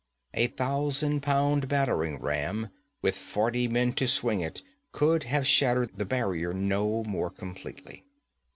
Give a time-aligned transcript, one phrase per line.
[0.33, 2.69] A thousand pound battering ram
[3.03, 8.03] with forty men to swing it could have shattered the barrier no more completely.